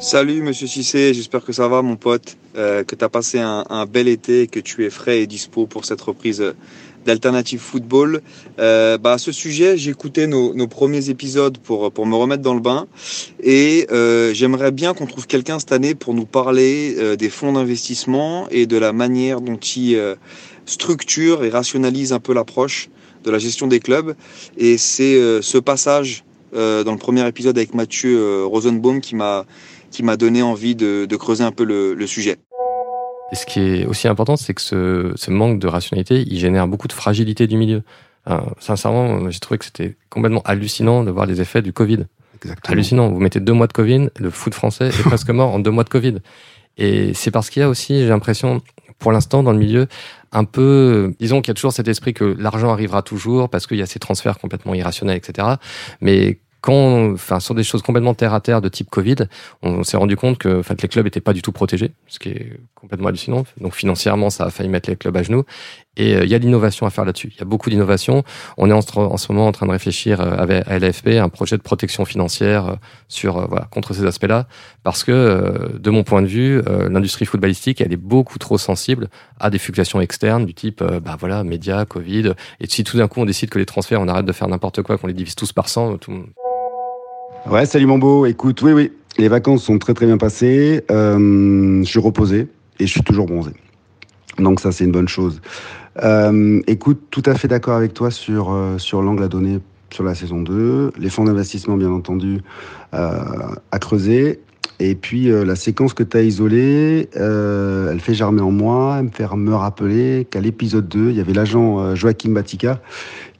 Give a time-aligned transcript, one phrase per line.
[0.00, 3.64] Salut Monsieur Cissé, j'espère que ça va mon pote, euh, que tu as passé un,
[3.68, 6.54] un bel été que tu es frais et dispo pour cette reprise
[7.04, 8.22] d'Alternative Football.
[8.60, 12.42] Euh, bah, à ce sujet, j'ai écouté nos, nos premiers épisodes pour, pour me remettre
[12.42, 12.86] dans le bain
[13.42, 17.54] et euh, j'aimerais bien qu'on trouve quelqu'un cette année pour nous parler euh, des fonds
[17.54, 20.14] d'investissement et de la manière dont ils euh,
[20.64, 22.88] structurent et rationalisent un peu l'approche
[23.24, 24.14] de la gestion des clubs.
[24.58, 29.44] Et c'est euh, ce passage dans le premier épisode avec Mathieu Rosenbaum qui m'a
[29.90, 32.36] qui m'a donné envie de, de creuser un peu le, le sujet.
[33.32, 36.66] Et ce qui est aussi important, c'est que ce, ce, manque de rationalité, il génère
[36.66, 37.82] beaucoup de fragilité du milieu.
[38.58, 42.04] Sincèrement, j'ai trouvé que c'était complètement hallucinant de voir les effets du Covid.
[42.36, 42.72] Exactement.
[42.72, 43.08] Hallucinant.
[43.08, 45.84] Vous mettez deux mois de Covid, le foot français est presque mort en deux mois
[45.84, 46.16] de Covid.
[46.76, 48.62] Et c'est parce qu'il y a aussi, j'ai l'impression,
[48.98, 49.88] pour l'instant, dans le milieu,
[50.32, 53.78] un peu, disons qu'il y a toujours cet esprit que l'argent arrivera toujours parce qu'il
[53.78, 55.48] y a ces transferts complètement irrationnels, etc.
[56.00, 59.16] Mais quand, enfin, sur des choses complètement terre à terre de type Covid,
[59.62, 62.18] on s'est rendu compte que, en fait, les clubs n'étaient pas du tout protégés, ce
[62.18, 63.44] qui est complètement hallucinant.
[63.60, 65.44] Donc, financièrement, ça a failli mettre les clubs à genoux.
[65.98, 67.30] Et euh, il y a de l'innovation à faire là-dessus.
[67.34, 68.24] Il y a beaucoup d'innovation.
[68.56, 71.56] On est en, ce moment en train de réfléchir euh, avec à LFP un projet
[71.56, 72.74] de protection financière euh,
[73.08, 74.46] sur, voilà, contre ces aspects-là.
[74.84, 79.50] Parce que, de mon point de vue, l'industrie footballistique, elle est beaucoup trop sensible à
[79.50, 82.32] des fluctuations externes du type, bah voilà, médias, Covid.
[82.60, 84.82] Et si tout d'un coup on décide que les transferts, on arrête de faire n'importe
[84.82, 86.24] quoi, qu'on les divise tous par 100, tout,
[87.46, 88.26] Ouais, salut mon.
[88.26, 90.84] Écoute, oui, oui, les vacances sont très très bien passées.
[90.90, 93.52] Euh, je suis reposé et je suis toujours bronzé.
[94.38, 95.40] Donc ça, c'est une bonne chose.
[96.02, 99.60] Euh, écoute, tout à fait d'accord avec toi sur, euh, sur l'angle à donner
[99.90, 100.92] sur la saison 2.
[100.98, 102.42] Les fonds d'investissement, bien entendu,
[102.92, 104.40] à creuser.
[104.80, 109.10] Et puis la séquence que tu as isolée, elle fait germer en moi, elle me
[109.10, 112.80] fait me rappeler qu'à l'épisode 2, il y avait l'agent Joachim Batica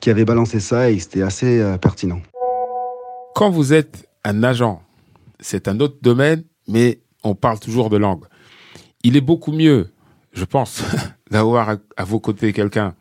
[0.00, 2.20] qui avait balancé ça et c'était assez pertinent.
[3.38, 4.82] Quand vous êtes un agent,
[5.38, 8.24] c'est un autre domaine, mais on parle toujours de langue.
[9.04, 9.92] Il est beaucoup mieux,
[10.32, 10.82] je pense,
[11.30, 12.96] d'avoir à, vos côtés quelqu'un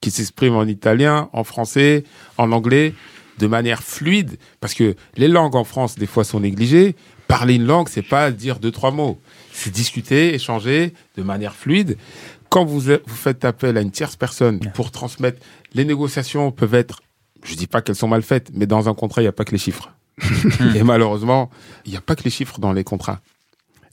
[0.00, 2.04] qui s'exprime en italien, en français,
[2.38, 2.94] en anglais,
[3.36, 6.96] de manière fluide, parce que les langues en France, des fois, sont négligées.
[7.28, 9.20] Parler une langue, c'est pas dire deux, trois mots.
[9.52, 11.98] C'est discuter, échanger de manière fluide.
[12.48, 15.42] Quand vous, vous faites appel à une tierce personne pour transmettre,
[15.74, 17.02] les négociations peuvent être
[17.42, 19.44] je dis pas qu'elles sont mal faites, mais dans un contrat, il n'y a pas
[19.44, 19.90] que les chiffres.
[20.74, 21.50] et malheureusement,
[21.84, 23.20] il n'y a pas que les chiffres dans les contrats.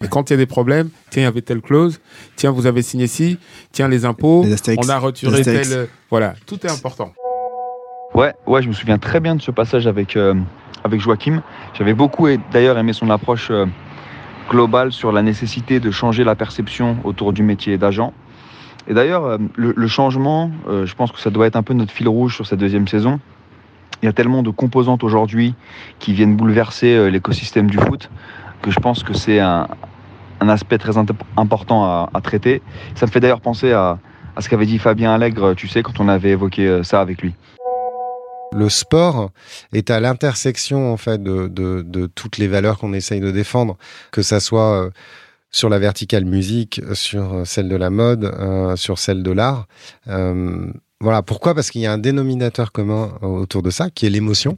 [0.04, 2.00] Et quand il y a des problèmes, tiens, il y avait telle clause,
[2.36, 3.38] tiens, vous avez signé ci,
[3.72, 5.90] tiens, les impôts, les on a retiré tel...
[6.10, 7.12] Voilà, tout est important.
[8.14, 10.36] Ouais, ouais, je me souviens très bien de ce passage avec, euh,
[10.84, 11.44] avec Joachim.
[11.78, 13.66] J'avais beaucoup d'ailleurs aimé son approche euh,
[14.50, 18.14] globale sur la nécessité de changer la perception autour du métier d'agent.
[18.88, 21.74] Et d'ailleurs, euh, le, le, changement, euh, je pense que ça doit être un peu
[21.74, 23.20] notre fil rouge sur cette deuxième saison.
[24.02, 25.56] Il y a tellement de composantes aujourd'hui
[26.00, 28.10] qui viennent bouleverser euh, l'écosystème du foot
[28.62, 29.68] que je pense que c'est un,
[30.42, 30.98] un, aspect très
[31.38, 32.62] important à, traiter.
[32.96, 34.00] Ça me fait d'ailleurs penser à,
[34.38, 37.34] ce qu'avait dit Fabien Allègre, tu sais, quand on avait évoqué ça avec lui.
[38.52, 39.32] Le sport
[39.74, 43.78] est à l'intersection en fait de, de, toutes les valeurs qu'on essaye de défendre,
[44.12, 44.90] que ça soit euh,
[45.52, 49.68] sur la verticale musique, sur celle de la mode, euh, sur celle de l'art.
[50.08, 50.72] Euh,
[51.02, 51.56] voilà, pourquoi?
[51.56, 54.58] Parce qu'il y a un dénominateur commun autour de ça, qui est l'émotion,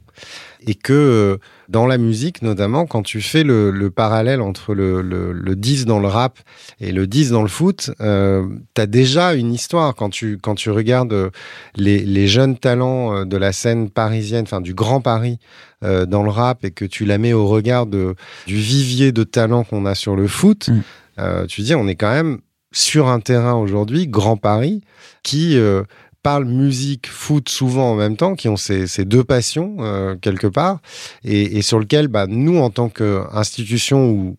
[0.66, 1.38] et que
[1.68, 5.86] dans la musique, notamment, quand tu fais le, le parallèle entre le, le, le 10
[5.86, 6.38] dans le rap
[6.80, 9.94] et le 10 dans le foot, euh, tu as déjà une histoire.
[9.94, 11.30] Quand tu, quand tu regardes
[11.76, 15.38] les, les jeunes talents de la scène parisienne, enfin du Grand Paris,
[15.84, 18.14] euh, dans le rap, et que tu la mets au regard de,
[18.46, 20.80] du vivier de talents qu'on a sur le foot, mmh.
[21.18, 22.38] euh, tu dis, on est quand même
[22.70, 24.82] sur un terrain aujourd'hui, Grand Paris,
[25.24, 25.82] qui euh,
[26.22, 30.46] parlent musique, foot souvent en même temps, qui ont ces, ces deux passions euh, quelque
[30.46, 30.80] part,
[31.24, 34.36] et, et, sur lequel bah, nous, en tant qu'institution ou,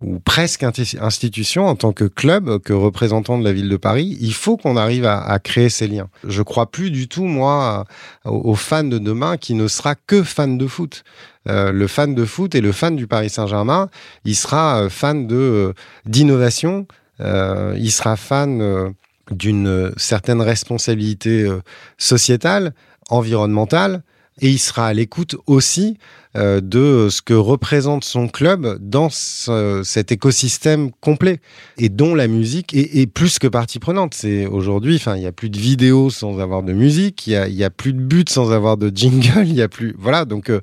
[0.00, 4.34] ou presque institution, en tant que club, que représentant de la ville de Paris, il
[4.34, 6.08] faut qu'on arrive à, à, créer ces liens.
[6.26, 7.84] Je crois plus du tout, moi,
[8.24, 11.04] aux, aux fans de demain qui ne sera que fan de foot.
[11.48, 13.88] Euh, le fan de foot et le fan du Paris Saint-Germain,
[14.24, 15.74] il sera fan de
[16.04, 16.86] d'innovation,
[17.20, 18.90] euh, il sera fan euh,
[19.30, 21.60] d'une certaine responsabilité euh,
[21.98, 22.72] sociétale,
[23.08, 24.02] environnementale,
[24.42, 25.98] et il sera à l'écoute aussi
[26.36, 31.40] euh, de ce que représente son club dans ce- cet écosystème complet
[31.76, 34.14] et dont la musique est, est plus que partie prenante.
[34.14, 37.36] C'est aujourd'hui, enfin, il y a plus de vidéos sans avoir de musique, il y
[37.64, 40.24] a, a plus de buts sans avoir de jingle, il y a plus, voilà.
[40.24, 40.60] Donc, euh,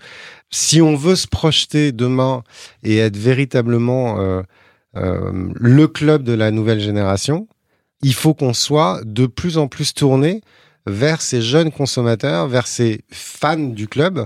[0.50, 2.44] si on veut se projeter demain
[2.82, 4.42] et être véritablement euh,
[4.96, 7.48] euh, le club de la nouvelle génération,
[8.02, 10.42] il faut qu'on soit de plus en plus tourné
[10.86, 14.26] vers ces jeunes consommateurs, vers ces fans du club,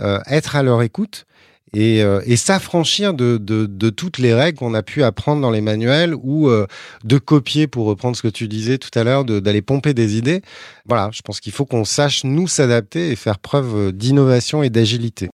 [0.00, 1.26] euh, être à leur écoute
[1.74, 5.50] et, euh, et s'affranchir de, de, de toutes les règles qu'on a pu apprendre dans
[5.50, 6.66] les manuels ou euh,
[7.04, 10.42] de copier, pour reprendre ce que tu disais tout à l'heure, d'aller pomper des idées.
[10.86, 14.70] Voilà, je pense qu'il faut qu'on sache nous s'adapter et faire preuve euh, d'innovation et
[14.70, 15.28] d'agilité.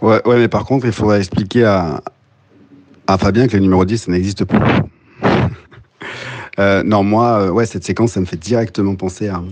[0.00, 2.02] Ouais, ouais, mais par contre, il faudrait expliquer à,
[3.06, 4.58] à Fabien que le numéro 10, ça n'existe plus.
[6.58, 9.42] Euh, non, moi, euh, ouais, cette séquence, ça me fait directement penser à,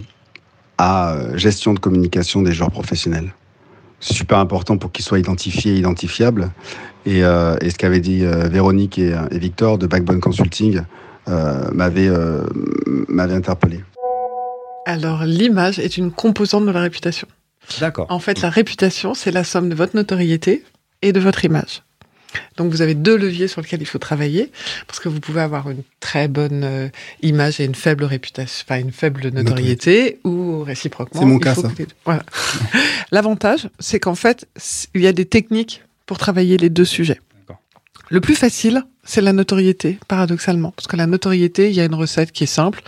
[0.78, 3.32] à euh, gestion de communication des joueurs professionnels.
[4.00, 6.50] Super important pour qu'ils soient identifiés et identifiables.
[7.06, 10.82] Et, euh, et ce qu'avaient dit euh, Véronique et, et Victor de Backbone Consulting
[11.28, 12.44] euh, m'avait euh,
[13.08, 13.80] m'avait interpellé.
[14.86, 17.28] Alors, l'image est une composante de la réputation.
[17.80, 18.06] D'accord.
[18.08, 20.64] En fait, la réputation, c'est la somme de votre notoriété
[21.02, 21.82] et de votre image.
[22.56, 24.50] Donc, vous avez deux leviers sur lesquels il faut travailler,
[24.86, 26.88] parce que vous pouvez avoir une très bonne euh,
[27.22, 31.20] image et une faible réputation, enfin une faible notoriété, ou réciproquement.
[31.20, 31.68] C'est mon il cas, ça.
[31.68, 32.24] que Voilà.
[33.10, 34.46] L'avantage, c'est qu'en fait,
[34.94, 37.20] il y a des techniques pour travailler les deux sujets.
[38.08, 41.94] Le plus facile, c'est la notoriété, paradoxalement, parce que la notoriété, il y a une
[41.94, 42.82] recette qui est simple,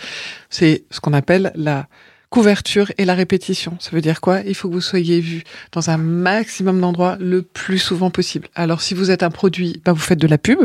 [0.51, 1.87] c'est ce qu'on appelle la
[2.35, 3.77] couverture et la répétition.
[3.79, 4.41] Ça veut dire quoi?
[4.41, 8.49] Il faut que vous soyez vu dans un maximum d'endroits le plus souvent possible.
[8.57, 10.59] Alors si vous êtes un produit, bah, vous faites de la pub.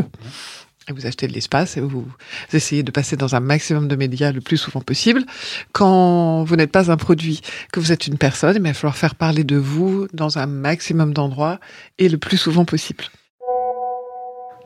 [0.88, 2.04] Et vous achetez de l'espace et vous,
[2.52, 5.22] essayez de passer dans un maximum de médias le plus souvent possible.
[5.70, 7.40] Quand vous n'êtes pas un produit,
[7.70, 11.12] que vous êtes une personne, il va falloir faire parler de vous dans un maximum
[11.12, 11.60] d'endroits
[11.98, 13.04] et le plus souvent possible.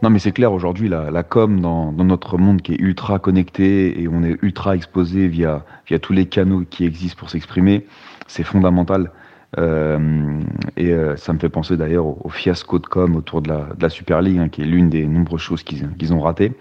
[0.05, 4.07] Non, mais c'est clair, aujourd'hui, la, com dans, notre monde qui est ultra connecté et
[4.07, 7.87] on est ultra exposé via, via tous les canaux qui existent pour s'exprimer,
[8.27, 9.13] c'est fondamental.
[9.57, 10.43] Euh,
[10.77, 14.21] et euh, ça me fait penser d'ailleurs au, fiasco de com autour de la, Super
[14.21, 16.53] League, hein, qui est l'une des nombreuses choses qu'ils ont ratées.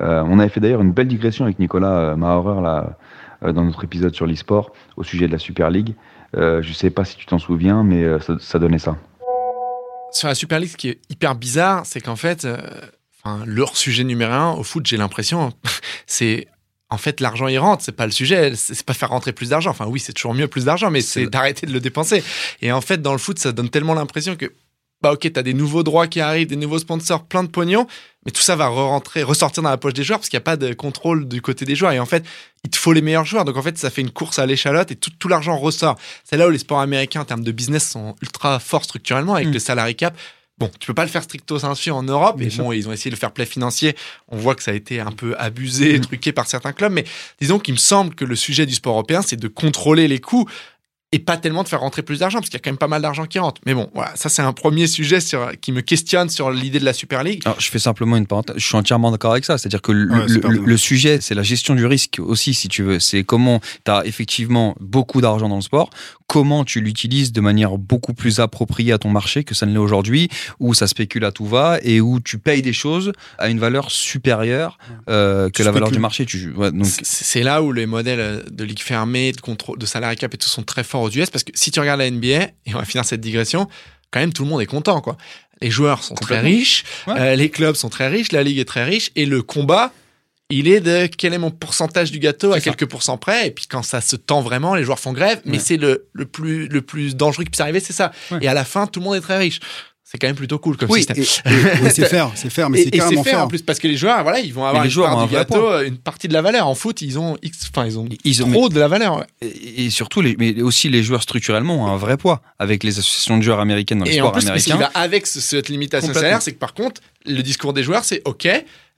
[0.00, 2.98] Euh, on avait fait d'ailleurs une belle digression avec Nicolas Maurer là,
[3.52, 5.94] dans notre épisode sur l'e-sport au sujet de la Super League.
[6.34, 8.04] Je sais pas si tu t'en souviens, mais
[8.40, 8.96] ça donnait ça.
[10.12, 12.58] Sur la Super League, ce qui est hyper bizarre, c'est qu'en fait, euh,
[13.24, 15.52] enfin, leur sujet numéro un au foot, j'ai l'impression,
[16.06, 16.48] c'est
[16.90, 19.48] en fait l'argent il rentre, c'est pas le sujet, c'est c'est pas faire rentrer plus
[19.48, 19.70] d'argent.
[19.70, 22.22] Enfin oui, c'est toujours mieux plus d'argent, mais c'est d'arrêter de le dépenser.
[22.60, 24.52] Et en fait, dans le foot, ça donne tellement l'impression que
[25.02, 27.86] bah ok, t'as des nouveaux droits qui arrivent, des nouveaux sponsors, plein de pognon,
[28.24, 30.44] mais tout ça va re-rentrer, ressortir dans la poche des joueurs parce qu'il n'y a
[30.44, 31.92] pas de contrôle du côté des joueurs.
[31.92, 32.24] Et en fait,
[32.64, 33.44] il te faut les meilleurs joueurs.
[33.44, 35.98] Donc en fait, ça fait une course à l'échalote et tout, tout l'argent ressort.
[36.24, 39.48] C'est là où les sports américains en termes de business sont ultra forts structurellement avec
[39.48, 39.52] Mm.
[39.52, 40.16] le salary cap.
[40.58, 42.40] Bon, tu peux pas le faire stricto sensu en Europe.
[42.40, 42.62] Et sûr.
[42.62, 43.96] bon, ils ont essayé de faire play financier.
[44.28, 46.92] On voit que ça a été un peu abusé, truqué par certains clubs.
[46.92, 47.04] Mais
[47.40, 50.48] disons qu'il me semble que le sujet du sport européen, c'est de contrôler les coûts
[51.12, 52.88] et pas tellement de faire rentrer plus d'argent, parce qu'il y a quand même pas
[52.88, 53.60] mal d'argent qui rentre.
[53.66, 56.84] Mais bon, voilà, ça c'est un premier sujet sur, qui me questionne sur l'idée de
[56.84, 57.42] la Super League.
[57.44, 58.56] Alors, je fais simplement une parenthèse.
[58.58, 59.58] Je suis entièrement d'accord avec ça.
[59.58, 60.66] C'est-à-dire que le, Ouais, le- super le- bien.
[60.66, 62.98] le sujet, c'est la gestion du risque aussi, si tu veux.
[62.98, 65.90] C'est comment tu as effectivement beaucoup d'argent dans le sport,
[66.26, 69.78] comment tu l'utilises de manière beaucoup plus appropriée à ton marché que ça ne l'est
[69.78, 73.58] aujourd'hui, où ça spécule à tout va et où tu payes des choses à une
[73.58, 74.78] valeur supérieure
[75.10, 76.24] euh, que Tu la valeur du marché.
[76.24, 80.16] Tu, ouais, donc, C'est- là où les modèles de ligue fermée, de contrôle, de salarié
[80.16, 82.26] cap et tout sont très forts aux US parce que si tu regardes la NBA,
[82.66, 83.68] et on va finir cette digression,
[84.10, 85.16] quand même tout le monde est content quoi.
[85.60, 87.14] Les joueurs sont très riches, Ouais.
[87.20, 89.92] euh, les clubs sont très riches, la ligue est très riche et le combat,
[90.50, 92.60] il est de quel est mon pourcentage du gâteau à ça.
[92.60, 95.52] quelques pourcents près et puis quand ça se tend vraiment, les joueurs font grève, mais
[95.52, 95.58] Ouais.
[95.58, 98.10] c'est le, le plus le plus dangereux qui puisse arriver, c'est ça.
[98.32, 98.38] Ouais.
[98.42, 99.60] Et à la fin, tout le monde est très riche.
[100.04, 101.16] C'est quand même plutôt cool comme Oui, système.
[101.82, 103.40] ouais, c'est faire, c'est faire, mais c'est carrément faire.
[103.44, 105.26] en plus parce que les joueurs, voilà, ils vont avoir les une part ont un
[105.26, 106.66] du vrai gâteau, une partie de la valeur.
[106.66, 109.24] En foot, ils ont X, enfin ils ont ils ont, trop de la valeur.
[109.40, 112.98] et, et surtout, les, mais aussi les joueurs structurellement ont un vrai poids avec les
[112.98, 114.76] associations de joueurs américaines dans le Et en plus, ce qui américain.
[114.76, 118.20] va avec ce- cette limitation salaire, c'est que par contre, le discours des joueurs, c'est
[118.26, 118.48] OK,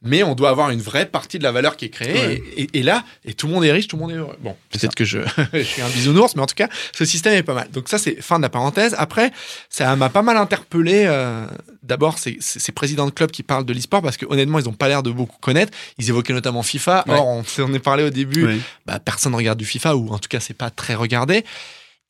[0.05, 2.13] mais on doit avoir une vraie partie de la valeur qui est créée.
[2.15, 2.43] Ouais.
[2.57, 4.37] Et, et- et là, et tout le monde est riche, tout le monde est heureux.
[4.41, 5.19] Bon, peut-être que je,
[5.53, 7.69] je suis un bisounours, mais en tout cas, ce système est pas mal.
[7.73, 8.95] Donc ça, c'est fin de la parenthèse.
[8.99, 9.33] Après,
[9.71, 11.05] ça m'a pas mal interpellé.
[11.07, 11.47] euh,
[11.83, 14.89] D'abord, ces présidents de clubs qui parlent de l'e-sport parce que honnêtement, ils ont pas
[14.89, 15.73] l'air de beaucoup connaître.
[15.99, 17.05] Ils évoquaient notamment FIFA.
[17.07, 17.15] Ouais.
[17.15, 18.47] Or, on s'en est parlé au début.
[18.87, 21.45] Bah, personne ne regarde du FIFA ou en tout cas c'est pas très regardé.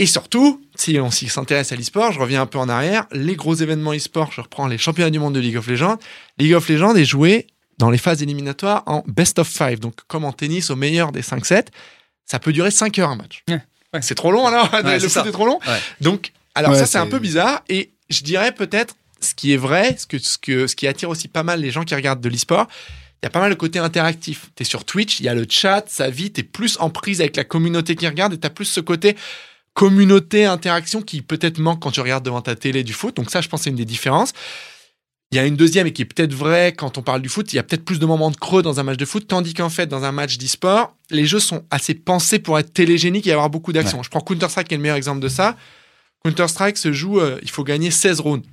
[0.01, 3.55] Et surtout, si on s'intéresse à l'e-sport, je reviens un peu en arrière, les gros
[3.55, 5.99] événements e-sport, je reprends les championnats du monde de League of Legends.
[6.39, 7.47] League of Legends est joué
[7.79, 9.79] dans les phases éliminatoires en best of five.
[9.81, 11.65] Donc, comme en tennis, au meilleur des 5 sets,
[12.25, 13.45] ça peut durer 5 heures un match.
[14.01, 15.79] C'est trop long alors Ouais, Le foot est trop long Ouais.
[16.01, 17.63] Donc, alors Ouais, ça, c'est un peu bizarre.
[17.69, 21.11] Et je dirais peut-être, ce qui est vrai, ce, que, ce, que, ce qui attire
[21.11, 22.67] aussi pas mal les gens qui regardent de l'e-sport,
[23.23, 24.51] il y a pas mal le côté interactif.
[24.57, 26.91] Tu es sur Twitch, il y a le chat, ça vit, tu es plus en
[26.91, 29.17] prise avec la communauté qui regarde et tu as plus ce côté
[29.73, 33.17] communauté, interaction qui peut-être manque quand tu regardes devant ta télé du foot.
[33.17, 34.33] Donc ça, je pense, c'est une des différences.
[35.35, 37.53] Il y a une deuxième et qui est peut-être vraie quand on parle du foot.
[37.53, 39.53] Il y a peut-être plus de moments de creux dans un match de foot, tandis
[39.53, 43.33] qu'en fait, dans un match d'e-sport, les jeux sont assez pensés pour être télégéniques et
[43.33, 44.05] avoir beaucoup d'action.
[44.05, 45.57] Je prends Counter-Strike qui est le meilleur exemple de ça.
[46.25, 48.47] Counter-Strike se joue, euh, il faut gagner 16 rounds.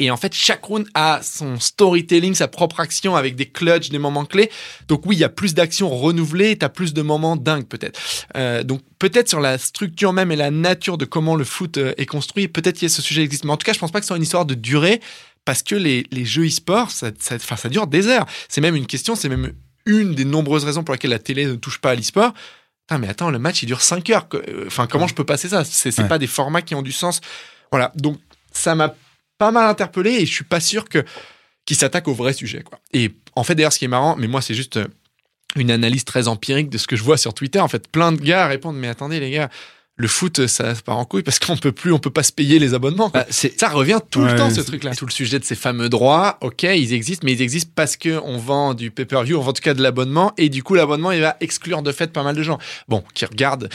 [0.00, 3.98] Et en fait, chaque round a son storytelling, sa propre action avec des clutches, des
[3.98, 4.50] moments clés.
[4.88, 8.00] Donc oui, il y a plus d'actions renouvelées, tu as plus de moments dingues peut-être.
[8.36, 11.92] Euh, donc peut-être sur la structure même et la nature de comment le foot euh,
[11.96, 13.44] est construit, peut-être y a ce sujet existe.
[13.44, 15.00] Mais en tout cas, je pense pas que ce soit une histoire de durée
[15.44, 18.26] parce que les, les jeux e-sport, ça, ça, enfin, ça dure des heures.
[18.48, 19.52] C'est même une question, c'est même
[19.86, 22.32] une des nombreuses raisons pour lesquelles la télé ne touche pas à l'e-sport.
[22.86, 24.26] Putain, mais attends, le match, il dure 5 heures.
[24.34, 25.64] Euh, Enfin, comment je peux passer ça?
[25.64, 26.08] C'est Ouais.
[26.08, 27.20] pas des formats qui ont du sens.
[27.70, 27.92] Voilà.
[27.96, 28.18] Donc,
[28.52, 28.94] ça m'a
[29.38, 31.04] pas mal interpellé et je suis pas sûr que
[31.64, 32.62] qu'il s'attaque au vrai sujet.
[32.62, 32.80] Quoi.
[32.92, 34.86] Et en fait, d'ailleurs, ce qui est marrant, mais moi, c'est juste euh,
[35.54, 37.60] une analyse très empirique de ce que je vois sur Twitter.
[37.60, 39.48] En fait, plein de gars répondent, mais attendez, les gars,
[39.96, 42.58] le foot, ça part en couille parce qu'on peut plus, on peut pas se payer
[42.58, 43.10] les abonnements.
[43.10, 43.26] quoi.
[43.30, 44.94] ça revient tout le temps, ce c'est- truc-là.
[44.94, 48.18] Tout le sujet de ces fameux droits, ok, ils existent, mais ils existent parce que
[48.24, 51.12] on vend du pay-per-view, on vend en tout cas de l'abonnement, et du coup, l'abonnement,
[51.12, 52.58] il va exclure de fait pas mal de gens.
[52.88, 53.68] Bon, qui regardent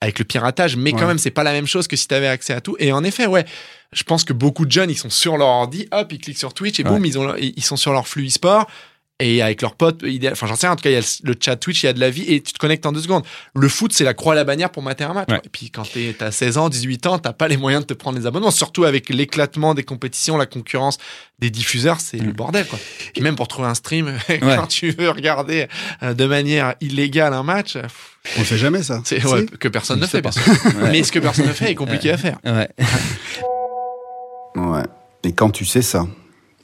[0.00, 2.28] avec le piratage, mais quand même, c'est pas la même chose que si tu avais
[2.28, 2.76] accès à tout.
[2.78, 3.44] Et en effet, ouais,
[3.92, 6.54] je pense que beaucoup de jeunes, ils sont sur leur ordi, hop, ils cliquent sur
[6.54, 8.68] Twitch et boum, ils, ont, ils sont sur leur flux e-sport.
[9.20, 11.34] Et avec leurs potes, enfin j'en sais rien, en tout cas il y a le,
[11.40, 13.24] chat Twitch, il y a de la vie et tu te connectes en deux secondes.
[13.56, 15.28] Le foot, c'est la croix à la bannière pour mater un match.
[15.28, 15.40] Ouais.
[15.44, 17.94] Et puis quand t'es- t'as 16 ans, 18 ans, t'as pas les moyens de te
[17.98, 20.98] prendre les abonnements, surtout avec l'éclatement des compétitions, la concurrence
[21.40, 22.78] des diffuseurs, c'est le bordel quoi.
[23.12, 25.66] Puis même pour trouver un stream, quand tu veux regarder
[26.04, 27.82] euh, de manière illégale un match, euh,
[28.36, 29.02] On le fait jamais, ça.
[29.04, 29.26] c'est Si.
[29.26, 30.30] ouais, que personne ne fait, pas.
[30.92, 32.38] Mais ce que personne ne fait est compliqué à faire.
[32.44, 32.68] Ouais.
[34.54, 34.82] Ouais.
[35.24, 36.06] Et quand tu sais ça,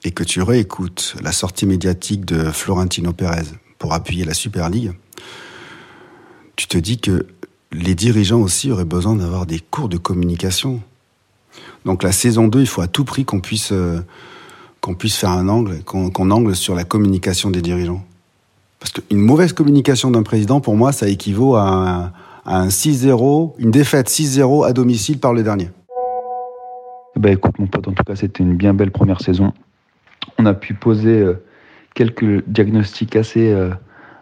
[0.05, 3.47] et que tu réécoutes la sortie médiatique de Florentino Pérez
[3.79, 4.93] pour appuyer la Super League,
[6.57, 7.27] tu te dis que
[7.73, 10.81] les dirigeants aussi auraient besoin d'avoir des cours de communication.
[11.85, 14.01] Donc la saison 2, il faut à tout prix qu'on puisse, euh,
[14.99, 18.05] puisse faire un angle, qu'on angle sur la communication des dirigeants.
[18.79, 22.13] Parce qu'une mauvaise communication d'un président, pour moi, ça équivaut à un,
[22.45, 25.71] à un 6-0, une défaite 6-0 à domicile par le dernier.
[27.17, 29.53] Bah écoute mon pote, en tout cas c'était une bien belle première saison.
[30.39, 31.35] On a pu poser euh,
[31.95, 33.71] quelques diagnostics assez euh,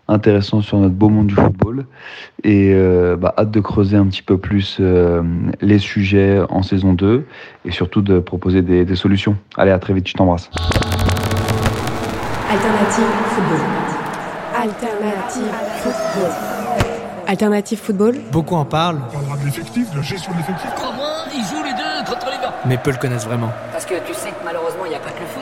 [0.09, 1.87] intéressants sur notre beau monde du football
[2.44, 5.23] et euh, bah, hâte de creuser un petit peu plus euh,
[5.61, 7.25] les sujets en saison 2
[7.64, 9.37] et surtout de proposer des, des solutions.
[9.56, 10.50] Allez à très vite, je t'embrasse.
[12.50, 13.61] Alternative football.
[14.54, 16.30] Alternative football.
[17.26, 18.14] Alternative football.
[18.30, 20.71] Beaucoup en parlent, On parlera de l'effectif, de la gestion de l'effectif.
[20.76, 23.50] Comment ils jouent les deux contre les gars mais peu le connaissent vraiment.
[23.73, 25.41] Parce que tu sais que malheureusement, il n'y a pas que le foot